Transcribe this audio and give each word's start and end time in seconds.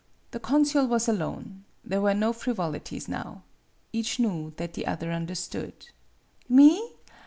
The 0.31 0.39
consul 0.39 0.87
was 0.87 1.07
alone. 1.07 1.63
There 1.85 2.01
were 2.01 2.15
no 2.15 2.33
frivolities 2.33 3.07
now. 3.07 3.43
Each 3.93 4.17
knew 4.17 4.51
that 4.57 4.73
the 4.73 4.87
other 4.87 5.11
understood." 5.11 5.89
Me 6.49 6.93